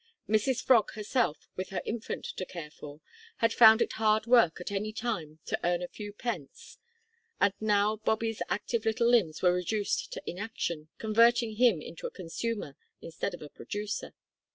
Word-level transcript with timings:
Mrs 0.27 0.63
Frog 0.65 0.93
herself 0.93 1.47
with 1.55 1.69
her 1.69 1.83
infant 1.85 2.25
to 2.25 2.43
care 2.43 2.71
for, 2.71 3.01
had 3.37 3.53
found 3.53 3.83
it 3.83 3.93
hard 4.01 4.25
work 4.25 4.59
at 4.59 4.71
any 4.71 4.91
time 4.91 5.37
to 5.45 5.59
earn 5.63 5.83
a 5.83 5.87
few 5.87 6.11
pence, 6.11 6.79
and 7.39 7.53
now 7.59 7.97
Bobby's 7.97 8.41
active 8.49 8.83
little 8.85 9.07
limbs 9.07 9.43
were 9.43 9.53
reduced 9.53 10.11
to 10.13 10.23
inaction, 10.27 10.89
converting 10.97 11.57
him 11.57 11.83
into 11.83 12.07
a 12.07 12.09
consumer 12.09 12.75
instead 12.99 13.35
of 13.35 13.43
a 13.43 13.49
producer. 13.49 14.15